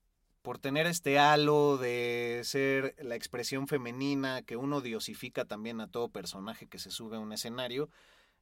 [0.42, 6.08] por tener este halo de ser la expresión femenina que uno diosifica también a todo
[6.08, 7.90] personaje que se sube a un escenario,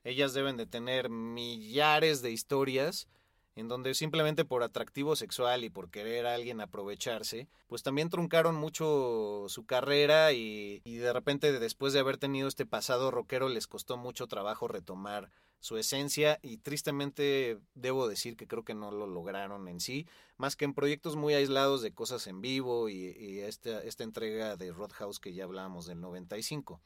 [0.04, 3.08] ellas deben de tener millares de historias
[3.56, 8.54] en donde simplemente por atractivo sexual y por querer a alguien aprovecharse, pues también truncaron
[8.54, 13.66] mucho su carrera y, y de repente después de haber tenido este pasado rockero les
[13.66, 15.32] costó mucho trabajo retomar
[15.65, 20.06] su esencia y tristemente debo decir que creo que no lo lograron en sí,
[20.38, 24.58] más que en proyectos muy aislados de cosas en vivo y, y esta, esta entrega
[24.58, 26.80] de Roadhouse que ya hablábamos del 95.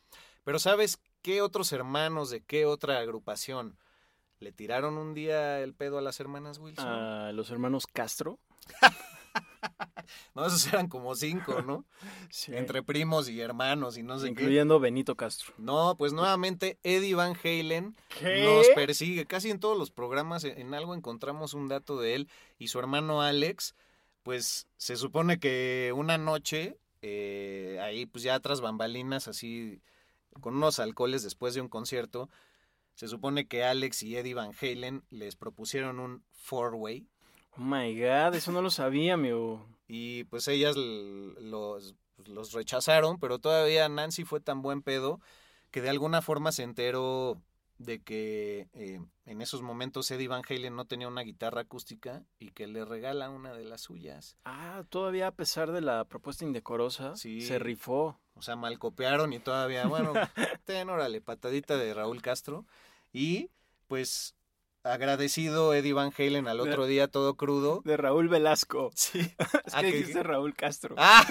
[0.46, 3.78] Pero ¿sabes qué otros hermanos de qué otra agrupación
[4.40, 6.88] le tiraron un día el pedo a las hermanas Wilson?
[6.88, 8.40] A los hermanos Castro.
[10.36, 11.86] No, esos eran como cinco, ¿no?
[12.30, 12.52] Sí.
[12.56, 14.32] Entre primos y hermanos y no sé qué.
[14.32, 15.54] incluyendo Benito Castro.
[15.58, 18.44] No, pues nuevamente Eddie Van Halen ¿Qué?
[18.44, 19.26] nos persigue.
[19.26, 22.78] Casi en todos los programas en en algo encontramos un dato de él y su
[22.80, 23.76] hermano Alex.
[24.24, 29.82] Pues se supone que una noche, eh, ahí pues ya tras bambalinas, así
[30.42, 32.30] con unos alcoholes después de un concierto,
[32.94, 37.08] se supone que Alex y Eddie Van Halen les propusieron un four-way
[37.58, 39.66] Oh my god, eso no lo sabía, amigo.
[39.90, 45.20] Y pues ellas l- los, los rechazaron, pero todavía Nancy fue tan buen pedo
[45.72, 47.42] que de alguna forma se enteró
[47.80, 52.52] de que eh, en esos momentos Eddie Van Halen no tenía una guitarra acústica y
[52.52, 54.36] que le regala una de las suyas.
[54.46, 57.42] Ah, todavía a pesar de la propuesta indecorosa, Sí.
[57.42, 58.20] se rifó.
[58.36, 60.14] O sea, mal copiaron y todavía, bueno,
[60.66, 62.66] ten, órale, patadita de Raúl Castro.
[63.14, 63.50] Y
[63.88, 64.36] pues
[64.94, 67.82] agradecido Eddie Van Halen al otro día todo crudo.
[67.86, 68.92] De Raúl Velasco.
[68.96, 69.20] Sí.
[69.66, 70.24] Es Ah, que ¿qué- dijiste?
[70.24, 70.96] Raúl Castro.
[70.98, 71.26] Ah,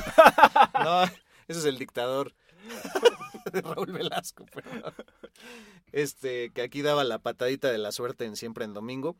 [0.84, 1.02] no,
[1.48, 2.34] ese es el dictador
[3.52, 4.92] de Raúl Velasco, pero
[5.92, 9.16] este que aquí daba la patadita de la suerte en siempre en domingo.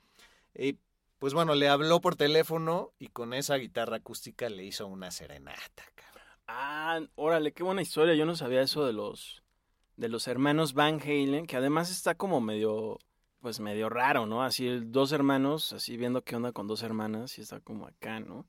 [0.55, 0.79] Y
[1.19, 5.85] pues bueno, le habló por teléfono y con esa guitarra acústica le hizo una serenata.
[5.95, 6.27] cabrón.
[6.47, 8.15] Ah, órale, qué buena historia.
[8.15, 9.43] Yo no sabía eso de los
[9.97, 12.99] de los hermanos Van Halen, que además está como medio
[13.41, 14.43] pues medio raro, ¿no?
[14.43, 18.47] Así dos hermanos, así viendo qué onda con dos hermanas y está como acá, ¿no?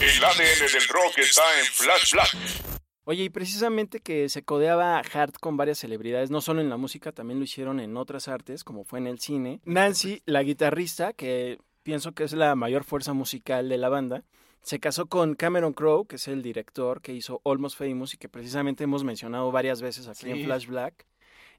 [0.00, 2.82] El ADN del rock está en Flash Black.
[3.04, 7.10] Oye, y precisamente que se codeaba Hart con varias celebridades, no solo en la música,
[7.10, 9.60] también lo hicieron en otras artes, como fue en el cine.
[9.64, 14.22] Nancy, la guitarrista, que pienso que es la mayor fuerza musical de la banda,
[14.62, 18.28] se casó con Cameron Crowe, que es el director que hizo Almost Famous y que
[18.28, 20.44] precisamente hemos mencionado varias veces aquí en.
[20.44, 21.04] Flash Black.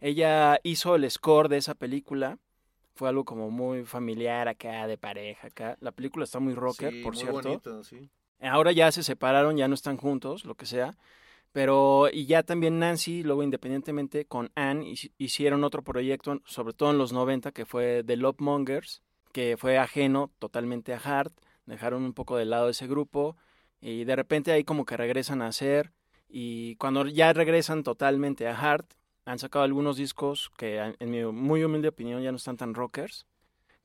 [0.03, 2.37] Ella hizo el score de esa película.
[2.93, 5.77] Fue algo como muy familiar acá, de pareja acá.
[5.79, 7.41] La película está muy rocker, Sí, por muy cierto.
[7.41, 8.09] bonito, sí.
[8.41, 10.97] Ahora ya se separaron, ya no están juntos, lo que sea.
[11.53, 16.91] Pero, y ya también Nancy, luego independientemente con Anne, hici- hicieron otro proyecto, sobre todo
[16.91, 21.33] en los 90, que fue The Love Mongers, que fue ajeno totalmente a Hart.
[21.65, 23.37] Dejaron un poco de lado ese grupo
[23.79, 25.93] y de repente ahí como que regresan a hacer.
[26.27, 28.91] Y cuando ya regresan totalmente a Hart,
[29.25, 33.25] han sacado algunos discos que, en mi muy humilde opinión, ya no están tan rockers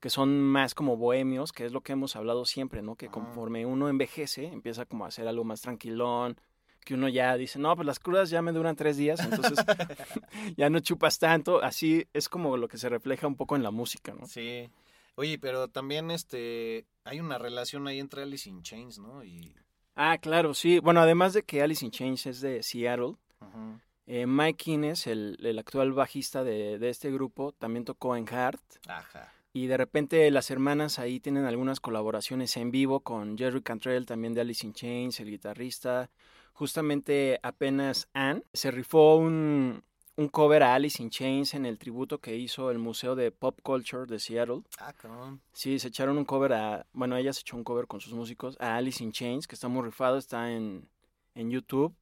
[0.00, 2.94] que son más como bohemios, que es lo que hemos hablado siempre, ¿no?
[2.94, 3.14] Que Ajá.
[3.14, 6.40] conforme uno envejece, empieza como a hacer algo más tranquilón,
[6.84, 9.58] que uno ya dice, no, pues las crudas ya me duran tres días, entonces
[10.56, 13.70] ya no chupas tanto, así es como lo que se refleja un poco en la
[13.70, 14.26] música, ¿no?
[14.26, 14.70] Sí.
[15.16, 19.24] Oye, pero también este hay una relación ahí entre Alice in Chains, ¿no?
[19.24, 19.52] Y
[19.96, 20.78] Ah, claro, sí.
[20.78, 23.80] Bueno, además de que Alice in Chains es de Seattle, Ajá.
[24.08, 28.60] Eh, Mike Innes, el, el actual bajista de, de este grupo, también tocó en Heart.
[28.88, 29.32] Ajá.
[29.52, 34.34] Y de repente las hermanas ahí tienen algunas colaboraciones en vivo con Jerry Cantrell, también
[34.34, 36.10] de Alice in Chains, el guitarrista.
[36.52, 39.82] Justamente apenas Anne se rifó un,
[40.16, 43.60] un cover a Alice in Chains en el tributo que hizo el Museo de Pop
[43.62, 44.62] Culture de Seattle.
[44.78, 45.40] Ah, cabrón.
[45.52, 48.56] Sí, se echaron un cover a, bueno, ella se echó un cover con sus músicos
[48.60, 50.88] a Alice in Chains, que está muy rifado, está en,
[51.34, 51.94] en YouTube.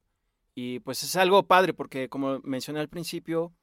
[0.59, 3.53] Y pues es algo padre porque como mencioné al principio,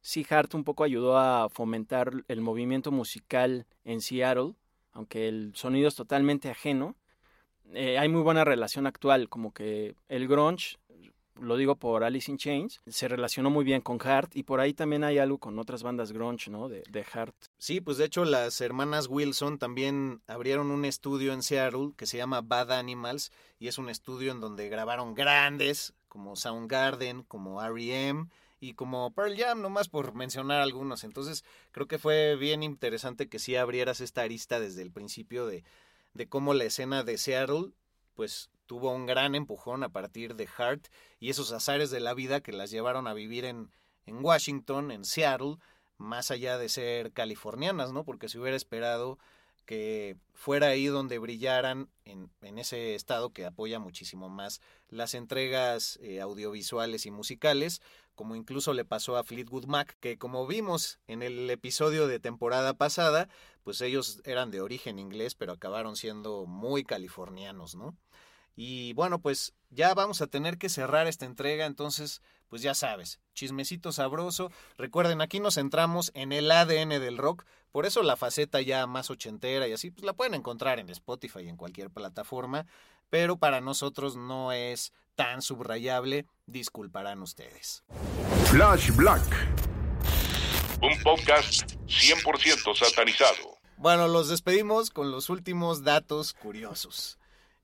[0.00, 4.54] sí Hart un poco ayudó a fomentar el movimiento musical en Seattle,
[4.92, 6.94] aunque el sonido es totalmente ajeno.
[7.72, 10.76] Eh, hay muy buena relación actual, como que el grunge,
[11.40, 14.74] lo digo por Alice in Chains, se relacionó muy bien con Hart y por ahí
[14.74, 16.68] también hay algo con otras bandas grunge, ¿no?
[16.68, 17.34] De, de Hart.
[17.58, 22.16] Sí, pues de hecho las hermanas Wilson también abrieron un estudio en Seattle que se
[22.16, 28.28] llama Bad Animals y es un estudio en donde grabaron grandes como Soundgarden, como R.E.M.
[28.60, 31.02] y como Pearl Jam, nomás por mencionar algunos.
[31.02, 35.64] Entonces creo que fue bien interesante que sí abrieras esta arista desde el principio de,
[36.12, 37.72] de cómo la escena de Seattle
[38.14, 40.86] pues tuvo un gran empujón a partir de Hart
[41.18, 43.72] y esos azares de la vida que las llevaron a vivir en,
[44.06, 45.56] en Washington, en Seattle,
[45.98, 48.04] más allá de ser californianas, ¿no?
[48.04, 49.18] Porque se hubiera esperado
[49.64, 55.98] que fuera ahí donde brillaran en, en ese estado que apoya muchísimo más las entregas
[56.02, 57.80] eh, audiovisuales y musicales,
[58.14, 62.74] como incluso le pasó a Fleetwood Mac, que como vimos en el episodio de temporada
[62.74, 63.28] pasada,
[63.62, 67.96] pues ellos eran de origen inglés, pero acabaron siendo muy californianos, ¿no?
[68.56, 73.18] Y bueno, pues ya vamos a tener que cerrar esta entrega, entonces, pues ya sabes,
[73.34, 74.52] chismecito sabroso.
[74.78, 77.44] Recuerden, aquí nos centramos en el ADN del rock,
[77.74, 81.40] por eso la faceta ya más ochentera y así, pues la pueden encontrar en Spotify
[81.40, 82.66] y en cualquier plataforma,
[83.10, 87.82] pero para nosotros no es tan subrayable, disculparán ustedes.
[88.44, 89.24] Flash Black.
[90.80, 93.58] Un podcast 100% satanizado.
[93.76, 97.18] Bueno, los despedimos con los últimos datos curiosos.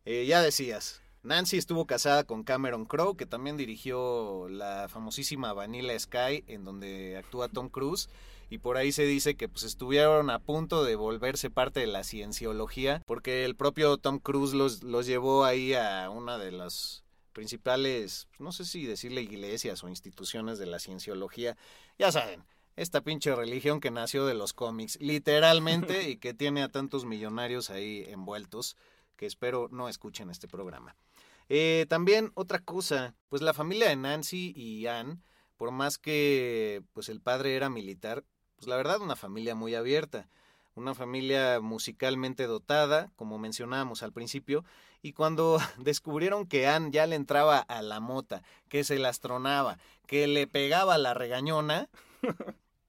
[0.05, 5.97] Eh, ya decías, Nancy estuvo casada con Cameron Crowe, que también dirigió la famosísima Vanilla
[5.97, 8.09] Sky, en donde actúa Tom Cruise.
[8.51, 12.05] Y por ahí se dice que pues estuvieron a punto de volverse parte de la
[12.05, 18.28] cienciología, porque el propio Tom Cruise los, los llevó ahí a una de las principales,
[18.38, 21.57] no sé si decirle iglesias o instituciones de la cienciología.
[21.96, 22.44] Ya saben,
[22.76, 27.70] esta pinche religión que nació de los cómics, literalmente, y que tiene a tantos millonarios
[27.70, 28.76] ahí envueltos
[29.16, 30.96] que espero no escuchen este programa.
[31.48, 35.22] Eh, también otra cosa, pues la familia de Nancy y Ann,
[35.57, 38.24] por más que pues el padre era militar,
[38.61, 40.29] pues la verdad una familia muy abierta,
[40.75, 44.67] una familia musicalmente dotada, como mencionábamos al principio,
[45.01, 50.27] y cuando descubrieron que Ann ya le entraba a la mota, que se lastronaba, que
[50.27, 51.89] le pegaba la regañona,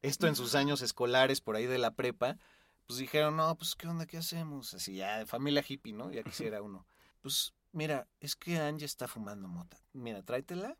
[0.02, 2.38] esto en sus años escolares por ahí de la prepa,
[2.86, 6.12] pues dijeron, no, pues qué onda, qué hacemos, así ya, de familia hippie, ¿no?
[6.12, 6.86] Ya quisiera uno.
[7.22, 9.78] Pues mira, es que Angie está fumando mota.
[9.94, 10.76] Mira, tráetela,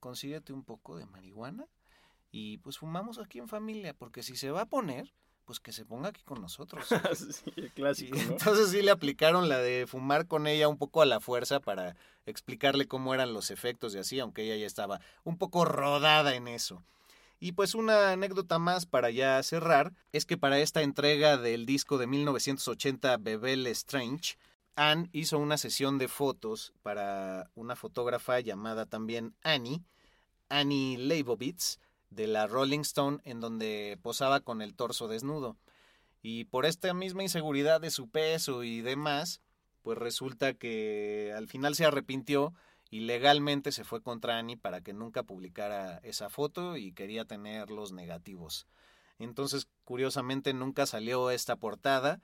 [0.00, 1.68] consíguete un poco de marihuana
[2.36, 5.14] y pues fumamos aquí en familia, porque si se va a poner,
[5.44, 6.84] pues que se ponga aquí con nosotros.
[7.14, 11.06] sí, el clásico, entonces sí le aplicaron la de fumar con ella un poco a
[11.06, 11.94] la fuerza para
[12.26, 16.48] explicarle cómo eran los efectos y así, aunque ella ya estaba un poco rodada en
[16.48, 16.82] eso.
[17.38, 21.98] Y pues una anécdota más para ya cerrar es que para esta entrega del disco
[21.98, 24.38] de 1980 Bebel Strange,
[24.74, 29.84] Anne hizo una sesión de fotos para una fotógrafa llamada también Annie,
[30.48, 31.78] Annie Leibovitz,
[32.14, 35.56] de la Rolling Stone, en donde posaba con el torso desnudo.
[36.22, 39.40] Y por esta misma inseguridad de su peso y demás,
[39.82, 42.54] pues resulta que al final se arrepintió
[42.90, 47.70] y legalmente se fue contra Annie para que nunca publicara esa foto y quería tener
[47.70, 48.66] los negativos.
[49.18, 52.20] Entonces, curiosamente, nunca salió esta portada,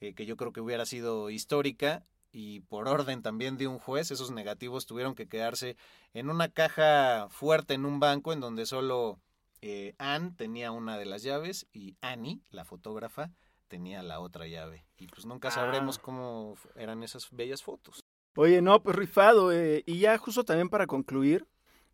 [0.00, 4.10] eh, que yo creo que hubiera sido histórica, y por orden también de un juez,
[4.10, 5.76] esos negativos tuvieron que quedarse
[6.14, 9.20] en una caja fuerte en un banco en donde solo
[9.62, 13.30] eh, Anne tenía una de las llaves y Annie, la fotógrafa,
[13.68, 14.84] tenía la otra llave.
[14.98, 16.02] Y pues nunca sabremos Ah.
[16.04, 18.00] cómo eran esas bellas fotos.
[18.36, 19.50] Oye, no, pues rifado.
[19.52, 21.46] eh, y ya justo también para concluir,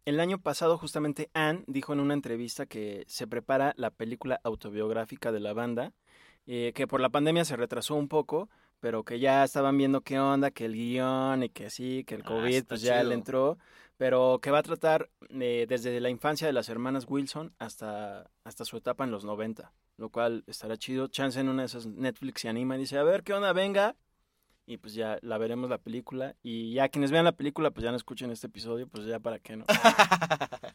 [0.05, 5.31] el año pasado justamente Anne dijo en una entrevista que se prepara la película autobiográfica
[5.33, 5.93] de la banda,
[6.47, 8.49] eh, que por la pandemia se retrasó un poco,
[8.81, 12.23] pero que ya estaban viendo qué onda, que el guion y que así, que el
[12.23, 13.59] Ah, COVID pues ya le entró,
[13.99, 18.65] pero que va a tratar eh, desde la infancia de las hermanas Wilson hasta, hasta
[18.65, 21.09] su etapa en los 90, lo cual estará chido.
[21.09, 23.53] Chance en una de esas Netflix se anima y dice, a ver, ¿qué onda?
[23.53, 23.97] Venga,
[24.69, 27.91] y pues ya la veremos la película y ya quienes vean la película pues ya
[27.91, 29.65] no escuchen este episodio pues ya para qué no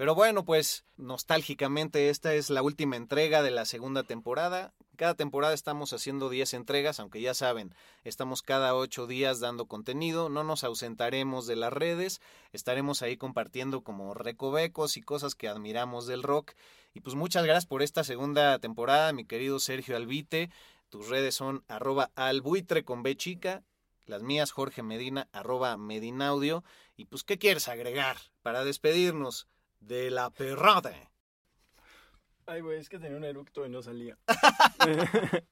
[0.00, 4.72] Pero bueno, pues nostálgicamente esta es la última entrega de la segunda temporada.
[4.96, 10.30] Cada temporada estamos haciendo 10 entregas, aunque ya saben, estamos cada 8 días dando contenido,
[10.30, 12.22] no nos ausentaremos de las redes,
[12.54, 16.52] estaremos ahí compartiendo como recovecos y cosas que admiramos del rock.
[16.94, 20.48] Y pues muchas gracias por esta segunda temporada, mi querido Sergio Albite.
[20.88, 23.64] Tus redes son arroba albuitre con B chica,
[24.06, 26.64] las mías Jorge Medina, arroba Medinaudio.
[26.96, 29.46] Y pues, ¿qué quieres agregar para despedirnos
[29.80, 31.10] de la perrada?
[32.50, 34.18] ay güey es que tenía un eructo y no salía.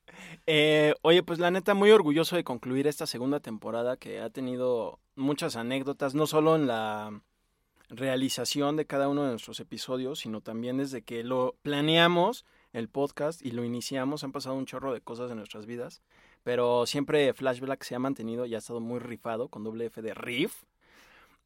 [0.47, 4.99] Eh, oye pues la neta muy orgulloso de concluir esta segunda temporada que ha tenido
[5.14, 7.22] muchas anécdotas no solo en la
[7.89, 13.41] realización de cada uno de nuestros episodios sino también desde que lo planeamos el podcast
[13.47, 14.24] y lo iniciamos.
[14.24, 16.03] Han pasado un chorro de cosas en nuestras vidas
[16.43, 20.14] pero siempre Flashback se ha mantenido y ha estado muy rifado con doble F de
[20.14, 20.64] riff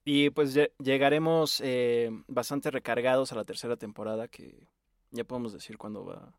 [0.05, 4.67] Y pues llegaremos eh, bastante recargados a la tercera temporada, que
[5.11, 6.33] ya podemos decir cuándo va.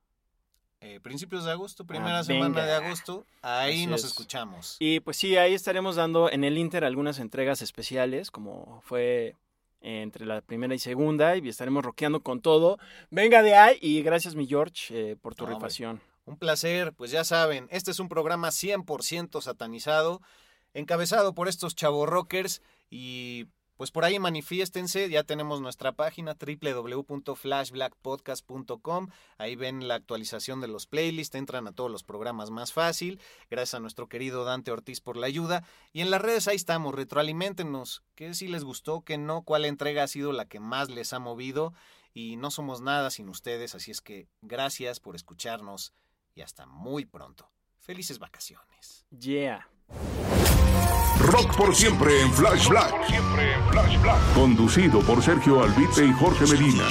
[0.82, 4.76] Eh, principios de agosto, primera ah, semana de agosto, ahí nos escuchamos.
[4.80, 9.38] Y pues sí, ahí estaremos dando en el Inter algunas entregas especiales, como fue
[9.80, 12.80] entre la primera y segunda, y estaremos rockeando con todo.
[13.12, 15.58] Venga de ahí, y gracias mi George eh, por tu no,
[16.26, 20.22] Un placer, pues ya saben, este es un programa 100% satanizado,
[20.74, 22.62] encabezado por estos chavos rockers
[22.94, 29.08] y pues por ahí manifiéstense, ya tenemos nuestra página www.flashblackpodcast.com,
[29.40, 33.20] ahí ven la actualización de los playlists, entran a todos los programas más fácil,
[33.50, 36.94] gracias a nuestro querido Dante Ortiz por la ayuda, y en las redes ahí estamos,
[36.94, 41.14] retroalimentenos, qué si les gustó, qué no, cuál entrega ha sido la que más les
[41.14, 41.74] ha movido,
[42.14, 45.96] y no somos nada sin ustedes, así es que gracias por escucharnos
[46.36, 47.50] y hasta muy pronto.
[47.80, 49.08] Felices vacaciones.
[49.10, 49.68] Yeah.
[51.20, 52.94] Rock por siempre en Flash Black.
[54.36, 56.84] Conducido por Sergio Albite y Jorge Medina.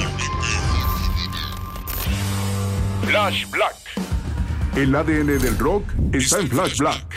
[3.04, 3.76] Flash Black.
[4.76, 7.14] El ADN del rock está en Flash Black.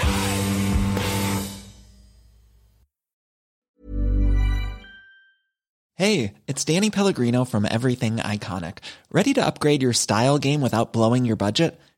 [5.97, 8.79] Hey, it's Danny Pellegrino from Everything Iconic.
[9.09, 11.79] Ready to upgrade your style game without blowing your budget?